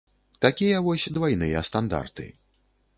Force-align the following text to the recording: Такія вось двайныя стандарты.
Такія 0.45 0.79
вось 0.89 1.07
двайныя 1.19 1.65
стандарты. 1.71 2.31